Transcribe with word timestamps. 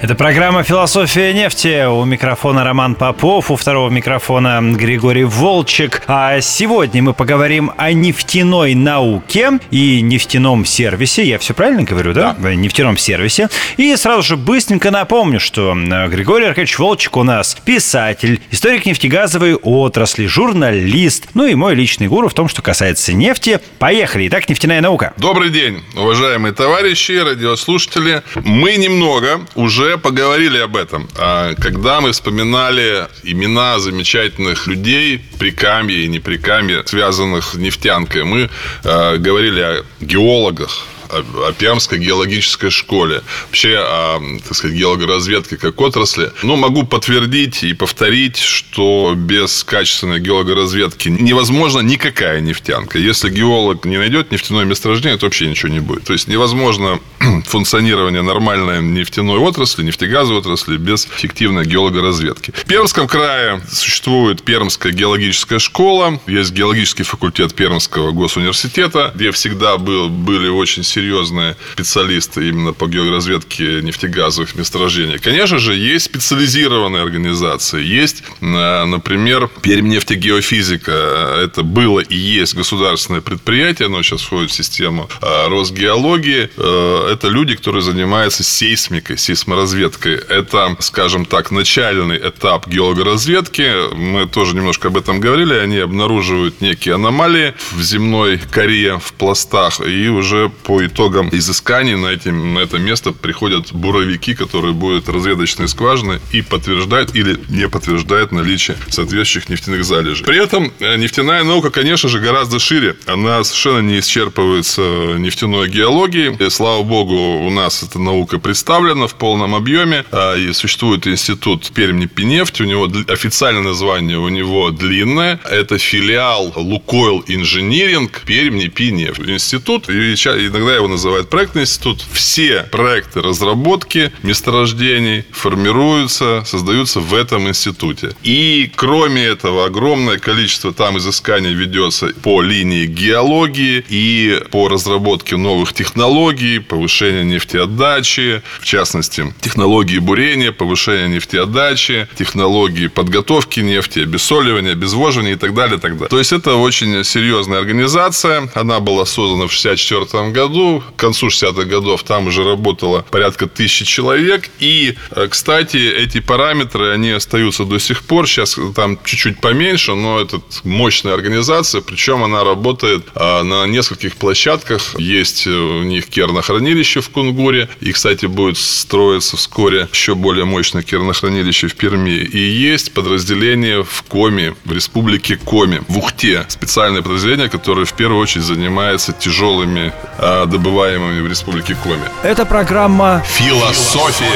это 0.00 0.14
программа 0.14 0.62
«Философия 0.62 1.32
нефти». 1.32 1.84
У 1.86 2.04
микрофона 2.04 2.62
Роман 2.62 2.94
Попов, 2.94 3.50
у 3.50 3.56
второго 3.56 3.90
микрофона 3.90 4.60
Григорий 4.62 5.24
Волчек. 5.24 6.02
А 6.06 6.40
сегодня 6.40 7.02
мы 7.02 7.14
поговорим 7.14 7.72
о 7.76 7.92
нефтяной 7.92 8.74
науке 8.74 9.58
и 9.72 10.00
нефтяном 10.00 10.64
сервисе. 10.64 11.24
Я 11.24 11.38
все 11.38 11.52
правильно 11.52 11.82
говорю, 11.82 12.12
да? 12.12 12.36
да. 12.38 12.54
Нефтяном 12.54 12.96
сервисе. 12.96 13.48
И 13.76 13.96
сразу 13.96 14.22
же 14.22 14.36
быстренько 14.36 14.92
напомню, 14.92 15.40
что 15.40 15.74
Григорий 16.08 16.46
Аркадьевич 16.46 16.78
Волчек 16.78 17.16
у 17.16 17.24
нас 17.24 17.56
писатель, 17.64 18.40
историк 18.52 18.86
нефтегазовой 18.86 19.56
отрасли, 19.56 20.26
журналист, 20.26 21.30
ну 21.34 21.44
и 21.46 21.56
мой 21.56 21.74
личный 21.74 22.06
гуру 22.06 22.28
в 22.28 22.34
том, 22.34 22.48
что 22.48 22.62
касается 22.62 23.12
нефти. 23.12 23.58
Поехали. 23.80 24.28
Итак, 24.28 24.48
нефтяная 24.48 24.80
наука. 24.80 25.12
Добрый 25.16 25.50
день, 25.50 25.82
уважаемые 25.96 26.54
товарищи, 26.54 27.12
радиослушатели. 27.12 28.22
Мы 28.44 28.76
немного 28.76 29.40
уже 29.56 29.87
уже 29.88 29.98
поговорили 29.98 30.58
об 30.58 30.76
этом. 30.76 31.08
А 31.16 31.54
когда 31.54 32.00
мы 32.00 32.12
вспоминали 32.12 33.08
имена 33.24 33.78
замечательных 33.78 34.66
людей, 34.66 35.22
прикамье 35.38 36.04
и 36.04 36.08
не 36.08 36.18
прикамье, 36.18 36.82
связанных 36.84 37.52
с 37.52 37.54
нефтянкой, 37.54 38.24
мы 38.24 38.50
э, 38.84 39.16
говорили 39.16 39.60
о 39.60 39.84
геологах, 40.00 40.70
о 41.10 41.52
Пермской 41.52 41.98
геологической 41.98 42.70
школе, 42.70 43.22
вообще 43.46 43.76
о, 43.78 44.20
так 44.46 44.54
сказать, 44.54 44.76
геологоразведке 44.76 45.56
как 45.56 45.80
отрасли. 45.80 46.30
Ну, 46.42 46.56
могу 46.56 46.84
подтвердить 46.84 47.62
и 47.62 47.72
повторить, 47.74 48.38
что 48.38 49.14
без 49.16 49.64
качественной 49.64 50.20
геологоразведки 50.20 51.08
невозможно 51.08 51.80
никакая 51.80 52.40
нефтянка. 52.40 52.98
Если 52.98 53.30
геолог 53.30 53.84
не 53.84 53.96
найдет 53.96 54.30
нефтяное 54.32 54.64
месторождение, 54.64 55.18
то 55.18 55.26
вообще 55.26 55.48
ничего 55.48 55.72
не 55.72 55.80
будет. 55.80 56.04
То 56.04 56.12
есть 56.12 56.28
невозможно 56.28 57.00
функционирование 57.44 58.22
нормальной 58.22 58.82
нефтяной 58.82 59.38
отрасли, 59.38 59.82
нефтегазовой 59.82 60.40
отрасли 60.40 60.76
без 60.76 61.06
эффективной 61.06 61.64
геологоразведки. 61.64 62.52
В 62.52 62.64
Пермском 62.64 63.08
крае 63.08 63.60
существует 63.70 64.42
Пермская 64.42 64.92
геологическая 64.92 65.58
школа, 65.58 66.20
есть 66.26 66.52
геологический 66.52 67.04
факультет 67.04 67.54
Пермского 67.54 68.12
госуниверситета, 68.12 69.12
где 69.14 69.30
всегда 69.30 69.78
был, 69.78 70.08
были 70.08 70.48
очень 70.48 70.84
серьезные 70.98 71.56
специалисты 71.74 72.48
именно 72.48 72.72
по 72.72 72.86
георазведке 72.88 73.82
нефтегазовых 73.82 74.56
месторождений. 74.56 75.18
Конечно 75.18 75.58
же, 75.58 75.74
есть 75.74 76.06
специализированные 76.06 77.02
организации. 77.02 77.82
Есть, 77.82 78.24
э, 78.40 78.84
например, 78.84 79.48
Пермнефтегеофизика. 79.62 81.40
Это 81.44 81.62
было 81.62 82.00
и 82.00 82.16
есть 82.16 82.54
государственное 82.54 83.20
предприятие, 83.20 83.86
оно 83.86 84.02
сейчас 84.02 84.22
входит 84.22 84.50
в 84.50 84.54
систему 84.54 85.08
э, 85.22 85.48
Росгеологии. 85.48 86.50
Э, 86.56 87.10
это 87.12 87.28
люди, 87.28 87.54
которые 87.54 87.82
занимаются 87.82 88.42
сейсмикой, 88.42 89.18
сейсморазведкой. 89.18 90.14
Это, 90.14 90.76
скажем 90.80 91.26
так, 91.26 91.52
начальный 91.52 92.16
этап 92.16 92.66
геологоразведки. 92.66 93.94
Мы 93.94 94.26
тоже 94.26 94.56
немножко 94.56 94.88
об 94.88 94.96
этом 94.96 95.20
говорили. 95.20 95.54
Они 95.54 95.78
обнаруживают 95.78 96.60
некие 96.60 96.96
аномалии 96.96 97.54
в 97.70 97.82
земной 97.82 98.40
коре, 98.50 98.98
в 98.98 99.12
пластах, 99.12 99.80
и 99.80 100.08
уже 100.08 100.48
по 100.48 100.87
итогам 100.88 101.28
изысканий 101.32 101.94
на, 101.94 102.08
эти, 102.08 102.28
на 102.28 102.58
это 102.58 102.78
место 102.78 103.12
приходят 103.12 103.72
буровики, 103.72 104.34
которые 104.34 104.72
будут 104.72 105.08
разведочные 105.08 105.68
скважины 105.68 106.20
и 106.32 106.42
подтверждают 106.42 107.14
или 107.14 107.38
не 107.48 107.68
подтверждают 107.68 108.32
наличие 108.32 108.76
соответствующих 108.88 109.48
нефтяных 109.48 109.84
залежей. 109.84 110.24
При 110.24 110.42
этом 110.42 110.72
э, 110.80 110.96
нефтяная 110.96 111.44
наука, 111.44 111.70
конечно 111.70 112.08
же, 112.08 112.18
гораздо 112.20 112.58
шире. 112.58 112.96
Она 113.06 113.44
совершенно 113.44 113.80
не 113.80 113.98
исчерпывается 114.00 115.18
нефтяной 115.18 115.68
геологией. 115.68 116.36
И, 116.38 116.50
слава 116.50 116.82
богу, 116.82 117.14
у 117.14 117.50
нас 117.50 117.82
эта 117.82 117.98
наука 117.98 118.38
представлена 118.38 119.06
в 119.06 119.14
полном 119.14 119.54
объеме. 119.54 120.04
А, 120.10 120.36
и 120.36 120.52
существует 120.52 121.06
институт 121.06 121.70
Пермнефть. 121.74 122.60
У 122.60 122.64
него 122.64 122.88
официальное 123.08 123.62
название 123.62 124.18
у 124.18 124.28
него 124.28 124.70
длинное. 124.70 125.40
Это 125.44 125.78
филиал 125.78 126.52
Лукойл 126.56 127.24
Инжиниринг 127.26 128.22
Пермнефть. 128.24 129.20
Институт. 129.20 129.88
И 129.88 130.14
иногда 130.14 130.77
его 130.78 130.88
называют 130.88 131.28
проектный 131.28 131.62
институт. 131.62 132.04
Все 132.12 132.62
проекты 132.70 133.20
разработки 133.20 134.12
месторождений 134.22 135.24
формируются, 135.30 136.42
создаются 136.46 137.00
в 137.00 137.14
этом 137.14 137.48
институте. 137.48 138.14
И 138.22 138.70
кроме 138.74 139.24
этого, 139.24 139.66
огромное 139.66 140.18
количество 140.18 140.72
там 140.72 140.98
изысканий 140.98 141.52
ведется 141.52 142.08
по 142.22 142.42
линии 142.42 142.86
геологии 142.86 143.84
и 143.88 144.42
по 144.50 144.68
разработке 144.68 145.36
новых 145.36 145.72
технологий, 145.72 146.58
повышения 146.58 147.24
нефтеотдачи, 147.24 148.42
в 148.60 148.64
частности, 148.64 149.34
технологии 149.40 149.98
бурения, 149.98 150.52
повышения 150.52 151.08
нефтеотдачи, 151.08 152.08
технологии 152.16 152.86
подготовки 152.88 153.60
нефти, 153.60 154.00
обессоливания, 154.00 154.72
обезвоживания 154.72 155.32
и 155.32 155.36
так 155.36 155.54
далее, 155.54 155.78
и 155.78 155.80
так 155.80 155.92
далее. 155.92 156.08
То 156.08 156.18
есть, 156.18 156.32
это 156.32 156.54
очень 156.54 157.04
серьезная 157.04 157.58
организация. 157.58 158.50
Она 158.54 158.80
была 158.80 159.04
создана 159.04 159.46
в 159.46 159.58
1964 159.58 160.30
году 160.30 160.67
к 160.80 160.96
концу 160.96 161.28
60-х 161.28 161.64
годов 161.64 162.02
там 162.02 162.26
уже 162.26 162.44
работало 162.44 163.04
порядка 163.10 163.46
тысячи 163.46 163.84
человек. 163.84 164.50
И, 164.58 164.94
э, 165.10 165.28
кстати, 165.28 165.76
эти 165.76 166.20
параметры, 166.20 166.92
они 166.92 167.10
остаются 167.10 167.64
до 167.64 167.78
сих 167.78 168.02
пор. 168.02 168.26
Сейчас 168.28 168.58
там 168.74 168.98
чуть-чуть 169.04 169.40
поменьше, 169.40 169.94
но 169.94 170.20
это 170.20 170.40
мощная 170.64 171.14
организация. 171.14 171.80
Причем 171.80 172.22
она 172.22 172.44
работает 172.44 173.06
э, 173.14 173.42
на 173.42 173.66
нескольких 173.66 174.16
площадках. 174.16 174.94
Есть 174.98 175.46
у 175.46 175.82
них 175.82 176.06
кернохранилище 176.08 177.00
в 177.00 177.10
Кунгуре. 177.10 177.68
И, 177.80 177.92
кстати, 177.92 178.26
будет 178.26 178.58
строиться 178.58 179.36
вскоре 179.36 179.88
еще 179.92 180.14
более 180.14 180.44
мощное 180.44 180.82
кернохранилище 180.82 181.68
в 181.68 181.74
Перми. 181.74 182.10
И 182.10 182.38
есть 182.38 182.92
подразделение 182.92 183.82
в 183.82 184.02
Коми, 184.08 184.54
в 184.64 184.72
республике 184.72 185.36
Коми, 185.36 185.82
в 185.88 185.98
Ухте. 185.98 186.46
Специальное 186.48 187.02
подразделение, 187.02 187.48
которое 187.48 187.84
в 187.84 187.92
первую 187.94 188.20
очередь 188.20 188.44
занимается 188.44 189.12
тяжелыми 189.12 189.92
э, 190.18 190.46
добываемыми 190.58 191.20
в 191.20 191.26
республике 191.26 191.74
Коми. 191.74 192.08
Это 192.22 192.44
программа 192.44 193.22
«Философия 193.26 194.26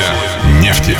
нефти». 0.60 0.96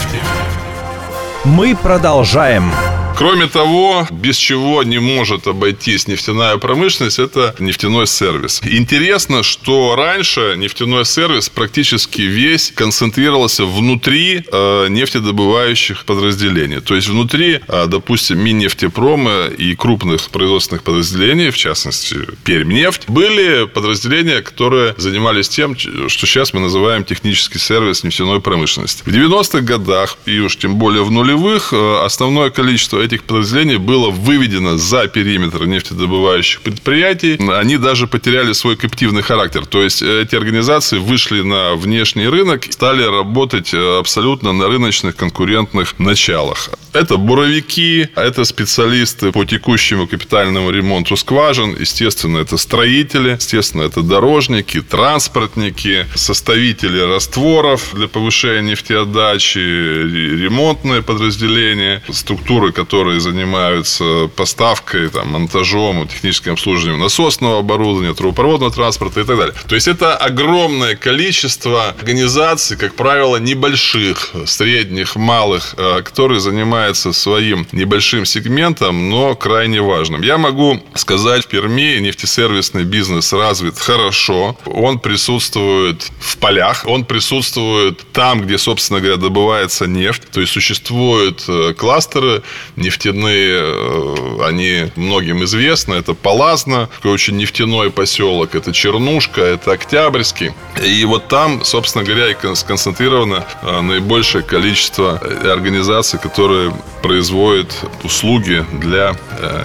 Мы 1.44 1.75
продолжаем. 1.75 2.71
Кроме 3.16 3.46
того, 3.46 4.06
без 4.10 4.36
чего 4.36 4.82
не 4.82 4.98
может 4.98 5.46
обойтись 5.46 6.08
нефтяная 6.08 6.56
промышленность, 6.56 7.18
это 7.18 7.54
нефтяной 7.58 8.06
сервис. 8.06 8.60
Интересно, 8.64 9.42
что 9.42 9.94
раньше 9.96 10.54
нефтяной 10.56 11.04
сервис 11.04 11.48
практически 11.48 12.22
весь 12.22 12.72
концентрировался 12.72 13.64
внутри 13.64 14.42
э, 14.50 14.86
нефтедобывающих 14.88 16.04
подразделений. 16.04 16.80
То 16.80 16.94
есть 16.96 17.08
внутри, 17.08 17.60
э, 17.66 17.86
допустим, 17.86 18.40
Миннефтепрома 18.40 19.46
и 19.46 19.74
крупных 19.74 20.30
производственных 20.30 20.82
подразделений, 20.82 21.50
в 21.50 21.56
частности, 21.56 22.16
Пермнефть, 22.44 23.08
были 23.08 23.66
подразделения, 23.66 24.40
которые 24.40 24.94
занимались 24.96 25.48
тем, 25.48 25.76
что 25.76 26.26
сейчас 26.26 26.54
мы 26.54 26.60
называем 26.60 27.04
технический 27.04 27.58
сервис 27.58 28.04
нефтяной 28.04 28.40
промышленности. 28.40 29.02
В 29.04 29.08
90-х 29.08 29.60
годах, 29.60 30.16
и 30.26 30.38
уж 30.40 30.56
тем 30.56 30.76
более 30.76 31.04
в 31.04 31.10
нулевых, 31.10 31.72
э, 31.72 32.00
основное 32.04 32.50
количество 32.50 33.02
этих 33.03 33.25
подразделений 33.25 33.77
было 33.77 34.10
выведено 34.10 34.77
за 34.77 35.09
периметр 35.09 35.66
нефтедобывающих 35.66 36.60
предприятий. 36.63 37.39
Они 37.53 37.77
даже 37.77 38.07
потеряли 38.07 38.53
свой 38.53 38.77
каптивный 38.77 39.22
характер. 39.22 39.66
То 39.66 39.83
есть, 39.83 40.03
эти 40.03 40.37
организации 40.37 40.99
вышли 40.99 41.43
на 41.43 41.75
внешний 41.75 42.28
рынок, 42.28 42.65
стали 42.71 43.03
работать 43.03 43.75
э, 43.75 43.99
абсолютно 43.99 44.53
на 44.53 44.69
рыночных 44.69 45.16
конкурентных 45.16 45.99
началах. 45.99 46.71
Это 46.93 47.16
буровики, 47.16 48.09
это 48.15 48.45
специалисты 48.45 49.33
по 49.33 49.45
текущему 49.45 50.07
капитальному 50.07 50.71
ремонту 50.71 51.16
скважин, 51.16 51.77
естественно, 51.81 52.39
это 52.39 52.57
строители, 52.59 53.31
естественно, 53.31 53.83
это 53.83 54.03
дорожники, 54.03 54.83
транспортники, 54.83 56.07
составители 56.15 57.01
растворов 57.01 57.95
для 57.95 58.09
повышения 58.09 58.72
нефтеотдачи, 58.72 59.59
ремонтные 59.59 61.03
подразделения, 61.03 62.03
структуры, 62.10 62.72
которые 62.72 62.91
которые 62.92 63.21
занимаются 63.21 64.28
поставкой, 64.36 65.09
там, 65.09 65.28
монтажом, 65.28 66.06
техническим 66.06 66.53
обслуживанием 66.53 67.00
насосного 67.00 67.60
оборудования, 67.60 68.12
трубопроводного 68.12 68.71
транспорта 68.71 69.21
и 69.21 69.24
так 69.24 69.39
далее. 69.39 69.54
То 69.66 69.74
есть 69.74 69.89
это 69.89 70.15
огромное 70.15 70.94
количество 70.94 71.89
организаций, 71.89 72.77
как 72.77 72.94
правило, 72.94 73.39
небольших, 73.39 74.33
средних, 74.44 75.16
малых, 75.16 75.74
э, 75.78 76.03
которые 76.03 76.41
занимаются 76.41 77.15
своим 77.15 77.66
небольшим 77.72 78.27
сегментом, 78.27 79.09
но 79.09 79.34
крайне 79.36 79.80
важным. 79.80 80.21
Я 80.21 80.36
могу 80.36 80.78
сказать, 80.94 81.44
в 81.44 81.48
Перми 81.48 81.98
нефтесервисный 81.98 82.84
бизнес 82.84 83.33
развит 83.33 83.78
хорошо. 83.78 84.59
Он 84.66 84.98
присутствует 84.98 86.12
в 86.21 86.36
полях, 86.36 86.84
он 86.86 87.06
присутствует 87.06 88.00
там, 88.12 88.42
где, 88.42 88.59
собственно 88.59 89.00
говоря, 89.00 89.16
добывается 89.16 89.86
нефть. 89.86 90.24
То 90.30 90.42
есть 90.42 90.53
существуют 90.53 91.44
э, 91.48 91.72
кластеры 91.72 92.42
нефтяные, 92.82 93.60
э, 93.62 94.46
они 94.46 94.92
многим 94.96 95.42
известны. 95.44 95.94
Это 95.94 96.14
Палазно, 96.14 96.88
такой 96.96 97.12
очень 97.12 97.36
нефтяной 97.36 97.90
поселок, 97.90 98.54
это 98.54 98.72
Чернушка, 98.72 99.40
это 99.40 99.72
Октябрьский. 99.72 100.52
И 100.84 101.04
вот 101.04 101.28
там, 101.28 101.64
собственно 101.64 102.04
говоря, 102.04 102.28
и 102.28 102.54
сконцентрировано 102.54 103.46
э, 103.62 103.80
наибольшее 103.80 104.42
количество 104.42 105.18
организаций, 105.44 106.18
которые 106.18 106.74
производят 107.02 107.72
услуги 108.04 108.64
для 108.72 109.14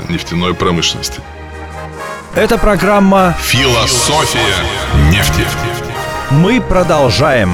нефтяной 0.10 0.54
промышленности. 0.54 1.22
Это 2.36 2.58
программа 2.58 3.36
«Философия 3.42 4.56
нефти». 5.12 5.44
Мы 6.30 6.62
продолжаем. 6.62 7.52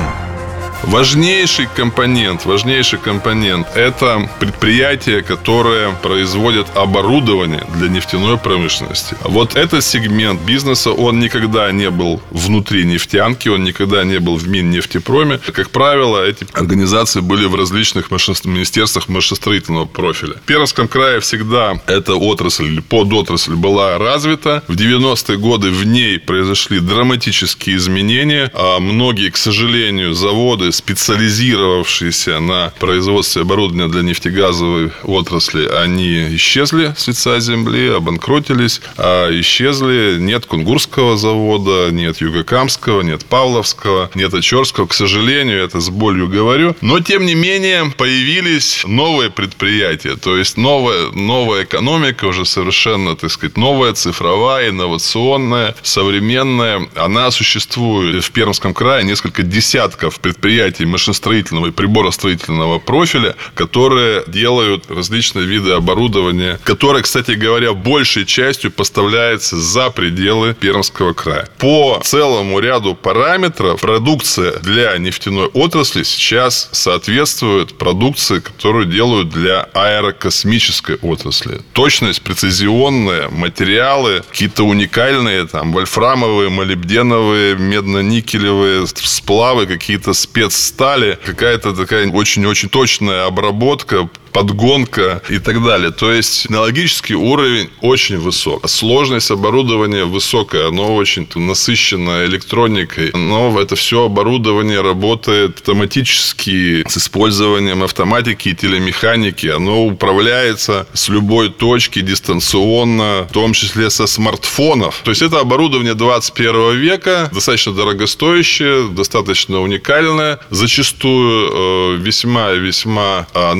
Важнейший 0.83 1.67
компонент, 1.73 2.45
важнейший 2.45 2.99
компонент– 2.99 3.67
это 3.75 4.29
предприятия, 4.39 5.21
которые 5.21 5.95
производят 6.01 6.67
оборудование 6.75 7.65
для 7.77 7.87
нефтяной 7.87 8.37
промышленности. 8.37 9.15
Вот 9.23 9.55
этот 9.55 9.83
сегмент 9.85 10.41
бизнеса, 10.41 10.91
он 10.91 11.19
никогда 11.19 11.71
не 11.71 11.89
был 11.89 12.21
внутри 12.31 12.83
нефтянки, 12.83 13.47
он 13.47 13.63
никогда 13.63 14.03
не 14.03 14.19
был 14.19 14.35
в 14.35 14.49
Миннефтепроме. 14.49 15.37
Как 15.37 15.69
правило, 15.69 16.21
эти 16.21 16.45
организации 16.51 17.21
были 17.21 17.45
в 17.45 17.55
различных 17.55 18.11
министерствах 18.11 19.07
машиностроительного 19.07 19.85
профиля. 19.85 20.33
В 20.33 20.41
Пермском 20.41 20.89
крае 20.89 21.21
всегда 21.21 21.79
эта 21.87 22.15
отрасль 22.15 22.65
или 22.65 22.81
подотрасль 22.81 23.55
была 23.55 23.97
развита. 23.97 24.63
В 24.67 24.73
90-е 24.73 25.37
годы 25.37 25.71
в 25.71 25.85
ней 25.85 26.19
произошли 26.19 26.79
драматические 26.79 27.77
изменения. 27.77 28.51
А 28.53 28.79
многие, 28.79 29.29
к 29.29 29.37
сожалению, 29.37 30.13
заводы 30.13 30.72
специализировавшиеся 30.73 32.39
на 32.39 32.73
производстве 32.79 33.43
оборудования 33.43 33.87
для 33.87 34.01
нефтегазовой 34.01 34.91
отрасли, 35.03 35.67
они 35.67 36.35
исчезли 36.35 36.93
с 36.97 37.07
лица 37.07 37.39
земли, 37.39 37.89
обанкротились, 37.89 38.81
а 38.97 39.29
исчезли 39.39 40.17
нет 40.19 40.45
Кунгурского 40.45 41.17
завода, 41.17 41.89
нет 41.91 42.21
Югокамского, 42.21 43.01
нет 43.01 43.25
Павловского, 43.25 44.09
нет 44.15 44.33
Очерского. 44.33 44.87
К 44.87 44.93
сожалению, 44.93 45.63
это 45.63 45.79
с 45.79 45.89
болью 45.89 46.27
говорю. 46.27 46.75
Но, 46.81 46.99
тем 46.99 47.25
не 47.25 47.35
менее, 47.35 47.93
появились 47.97 48.83
новые 48.85 49.29
предприятия. 49.29 50.15
То 50.15 50.37
есть, 50.37 50.57
новая, 50.57 51.11
новая 51.11 51.63
экономика 51.63 52.25
уже 52.25 52.45
совершенно, 52.45 53.15
так 53.15 53.31
сказать, 53.31 53.57
новая, 53.57 53.93
цифровая, 53.93 54.69
инновационная, 54.69 55.75
современная. 55.83 56.87
Она 56.95 57.31
существует 57.31 58.23
в 58.23 58.31
Пермском 58.31 58.73
крае 58.73 59.03
несколько 59.03 59.43
десятков 59.43 60.19
предприятий 60.19 60.62
предприятий 60.63 60.85
машиностроительного 60.85 61.67
и 61.67 61.71
приборостроительного 61.71 62.79
профиля, 62.79 63.35
которые 63.53 64.23
делают 64.27 64.89
различные 64.89 65.45
виды 65.45 65.71
оборудования, 65.71 66.57
которое, 66.63 67.03
кстати 67.03 67.31
говоря, 67.31 67.73
большей 67.73 68.25
частью 68.25 68.71
поставляется 68.71 69.57
за 69.57 69.89
пределы 69.89 70.53
Пермского 70.53 71.13
края. 71.13 71.49
По 71.57 71.99
целому 72.03 72.59
ряду 72.59 72.95
параметров 72.95 73.81
продукция 73.81 74.59
для 74.59 74.97
нефтяной 74.97 75.47
отрасли 75.47 76.03
сейчас 76.03 76.69
соответствует 76.71 77.77
продукции, 77.77 78.39
которую 78.39 78.85
делают 78.85 79.29
для 79.29 79.67
аэрокосмической 79.73 80.95
отрасли. 81.01 81.61
Точность, 81.73 82.21
прецизионные 82.21 83.27
материалы, 83.29 84.23
какие-то 84.31 84.63
уникальные, 84.63 85.45
там, 85.47 85.73
вольфрамовые, 85.73 86.49
молибденовые, 86.49 87.55
медно-никелевые 87.57 88.87
сплавы, 88.87 89.65
какие-то 89.65 90.13
спец 90.13 90.42
стали, 90.51 91.17
какая-то 91.23 91.73
такая 91.73 92.09
очень-очень 92.09 92.69
точная 92.69 93.25
обработка 93.25 94.09
подгонка 94.33 95.21
и 95.29 95.39
так 95.39 95.63
далее. 95.63 95.91
То 95.91 96.11
есть 96.11 96.43
технологический 96.43 97.15
уровень 97.15 97.69
очень 97.81 98.17
высок. 98.17 98.67
Сложность 98.69 99.31
оборудования 99.31 100.05
высокая, 100.05 100.67
оно 100.67 100.95
очень 100.95 101.27
насыщено 101.35 102.25
электроникой, 102.25 103.11
но 103.13 103.59
это 103.59 103.75
все 103.75 104.05
оборудование 104.05 104.81
работает 104.81 105.57
автоматически 105.57 106.83
с 106.87 106.97
использованием 106.97 107.83
автоматики 107.83 108.49
и 108.49 108.55
телемеханики. 108.55 109.47
Оно 109.47 109.85
управляется 109.85 110.87
с 110.93 111.09
любой 111.09 111.49
точки 111.49 112.01
дистанционно, 112.01 113.27
в 113.29 113.33
том 113.33 113.53
числе 113.53 113.89
со 113.89 114.07
смартфонов. 114.07 115.01
То 115.03 115.11
есть 115.11 115.21
это 115.21 115.39
оборудование 115.39 115.93
21 115.93 116.77
века, 116.77 117.29
достаточно 117.33 117.73
дорогостоящее, 117.73 118.89
достаточно 118.89 119.61
уникальное, 119.61 120.39
зачастую 120.49 121.99
весьма-весьма 121.99 123.27
э, 123.33 123.53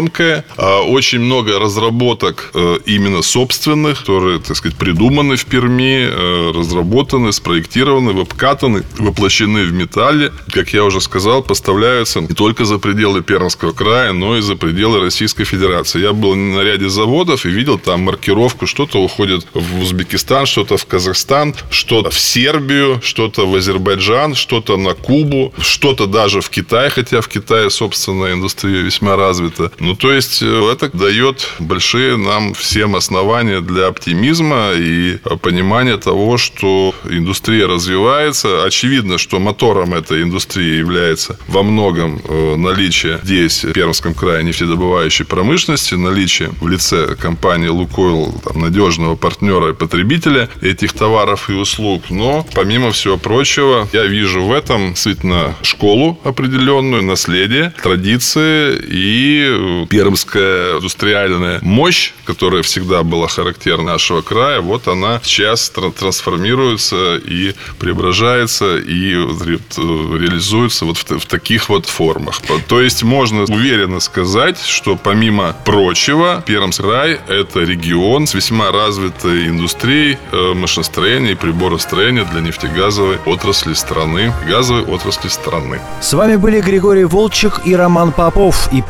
емкая. 0.00 0.44
А, 0.56 0.80
очень 0.82 1.20
много 1.20 1.58
разработок 1.58 2.50
э, 2.54 2.78
именно 2.86 3.22
собственных, 3.22 4.00
которые, 4.00 4.40
так 4.40 4.56
сказать, 4.56 4.76
придуманы 4.76 5.36
в 5.36 5.44
Перми, 5.44 6.08
э, 6.10 6.52
разработаны, 6.54 7.32
спроектированы, 7.32 8.20
обкатаны, 8.20 8.82
воплощены 8.98 9.64
в 9.64 9.72
металле. 9.72 10.32
Как 10.52 10.72
я 10.72 10.84
уже 10.84 11.00
сказал, 11.00 11.42
поставляются 11.42 12.20
не 12.20 12.34
только 12.34 12.64
за 12.64 12.78
пределы 12.78 13.22
Пермского 13.22 13.72
края, 13.72 14.12
но 14.12 14.36
и 14.36 14.40
за 14.40 14.56
пределы 14.56 15.00
Российской 15.00 15.44
Федерации. 15.44 16.00
Я 16.00 16.12
был 16.12 16.34
на 16.34 16.60
ряде 16.60 16.88
заводов 16.88 17.46
и 17.46 17.50
видел 17.50 17.78
там 17.78 18.02
маркировку, 18.02 18.66
что-то 18.66 19.02
уходит 19.02 19.46
в 19.54 19.82
Узбекистан, 19.82 20.46
что-то 20.46 20.76
в 20.76 20.86
Казахстан, 20.86 21.54
что-то 21.70 22.10
в 22.10 22.18
Сербию, 22.18 23.00
что-то 23.02 23.46
в 23.46 23.54
Азербайджан, 23.54 24.34
что-то 24.34 24.76
на 24.76 24.94
Кубу, 24.94 25.52
что-то 25.60 26.06
даже 26.06 26.40
в 26.40 26.50
Китай, 26.50 26.90
хотя 26.90 27.20
в 27.20 27.28
Китае 27.28 27.70
собственная 27.70 28.32
индустрия 28.32 28.82
весьма 28.82 29.16
развита. 29.16 29.70
Ну, 29.90 29.96
то 29.96 30.12
есть, 30.12 30.40
э, 30.40 30.72
это 30.72 30.88
дает 30.96 31.48
большие 31.58 32.16
нам 32.16 32.54
всем 32.54 32.94
основания 32.94 33.60
для 33.60 33.88
оптимизма 33.88 34.70
и 34.76 35.18
понимания 35.42 35.96
того, 35.96 36.38
что 36.38 36.94
индустрия 37.10 37.66
развивается. 37.66 38.64
Очевидно, 38.64 39.18
что 39.18 39.40
мотором 39.40 39.94
этой 39.94 40.22
индустрии 40.22 40.78
является 40.78 41.40
во 41.48 41.64
многом 41.64 42.22
э, 42.22 42.54
наличие 42.54 43.18
здесь, 43.24 43.64
в 43.64 43.72
Пермском 43.72 44.14
крае, 44.14 44.44
нефтедобывающей 44.44 45.24
промышленности, 45.24 45.94
наличие 45.94 46.50
в 46.60 46.68
лице 46.68 47.16
компании 47.16 47.66
«Лукойл» 47.66 48.40
там, 48.44 48.60
надежного 48.60 49.16
партнера 49.16 49.70
и 49.70 49.74
потребителя 49.74 50.48
этих 50.62 50.92
товаров 50.92 51.50
и 51.50 51.54
услуг. 51.54 52.04
Но, 52.10 52.46
помимо 52.54 52.92
всего 52.92 53.16
прочего, 53.16 53.88
я 53.92 54.04
вижу 54.04 54.44
в 54.44 54.52
этом 54.52 54.90
действительно 54.90 55.56
школу 55.62 56.20
определенную, 56.22 57.02
наследие, 57.02 57.72
традиции 57.82 58.78
и 58.88 59.79
пермская 59.86 60.76
индустриальная 60.76 61.58
мощь, 61.62 62.12
которая 62.24 62.62
всегда 62.62 63.02
была 63.02 63.28
характерна 63.28 63.92
нашего 63.92 64.20
края, 64.20 64.60
вот 64.60 64.88
она 64.88 65.20
сейчас 65.24 65.70
трансформируется 65.70 67.16
и 67.16 67.54
преображается 67.78 68.76
и 68.76 69.12
реализуется 69.12 70.84
вот 70.84 70.98
в, 70.98 71.26
таких 71.26 71.68
вот 71.68 71.86
формах. 71.86 72.40
То 72.68 72.80
есть 72.80 73.02
можно 73.02 73.44
уверенно 73.44 74.00
сказать, 74.00 74.60
что 74.60 74.96
помимо 74.96 75.56
прочего, 75.64 76.42
Пермский 76.46 76.80
край– 76.90 77.20
это 77.28 77.60
регион 77.60 78.26
с 78.26 78.34
весьма 78.34 78.72
развитой 78.72 79.46
индустрией 79.46 80.18
э, 80.32 80.54
машиностроения 80.54 81.32
и 81.32 81.34
приборостроения 81.34 82.24
для 82.24 82.40
нефтегазовой 82.40 83.18
отрасли 83.26 83.74
страны, 83.74 84.32
газовой 84.48 84.82
отрасли 84.82 85.28
страны. 85.28 85.80
С 86.00 86.12
вами 86.12 86.36
были 86.36 86.60
Григорий 86.60 87.04
Волчек 87.04 87.60
и 87.64 87.76
Роман 87.76 88.12
Попов 88.12 88.68
и 88.72 88.82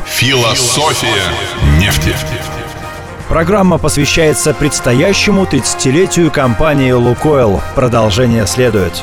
Философия 0.00 1.22
нефти. 1.78 2.14
Программа 3.28 3.78
посвящается 3.78 4.54
предстоящему 4.54 5.44
30-летию 5.44 6.30
компании 6.30 6.92
«Лукойл». 6.92 7.60
Продолжение 7.74 8.46
следует. 8.46 9.02